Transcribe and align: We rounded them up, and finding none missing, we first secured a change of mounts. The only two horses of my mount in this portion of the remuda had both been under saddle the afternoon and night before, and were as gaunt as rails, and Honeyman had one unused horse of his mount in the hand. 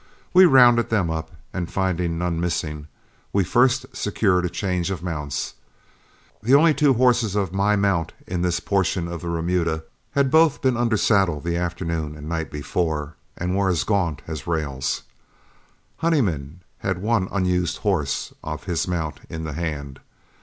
We 0.33 0.45
rounded 0.45 0.89
them 0.89 1.11
up, 1.11 1.29
and 1.53 1.71
finding 1.71 2.17
none 2.17 2.39
missing, 2.41 2.87
we 3.31 3.43
first 3.43 3.85
secured 3.95 4.45
a 4.45 4.49
change 4.49 4.89
of 4.89 5.03
mounts. 5.03 5.53
The 6.41 6.55
only 6.55 6.73
two 6.73 6.95
horses 6.95 7.35
of 7.35 7.53
my 7.53 7.75
mount 7.75 8.11
in 8.25 8.41
this 8.41 8.59
portion 8.59 9.07
of 9.07 9.21
the 9.21 9.29
remuda 9.29 9.83
had 10.13 10.31
both 10.31 10.59
been 10.63 10.75
under 10.75 10.97
saddle 10.97 11.39
the 11.39 11.55
afternoon 11.55 12.15
and 12.17 12.27
night 12.27 12.49
before, 12.49 13.15
and 13.37 13.55
were 13.55 13.69
as 13.69 13.83
gaunt 13.83 14.23
as 14.25 14.47
rails, 14.47 15.03
and 15.03 15.05
Honeyman 16.13 16.61
had 16.79 16.97
one 16.97 17.29
unused 17.31 17.77
horse 17.85 18.33
of 18.43 18.63
his 18.63 18.87
mount 18.87 19.19
in 19.29 19.43
the 19.43 19.53
hand. 19.53 19.99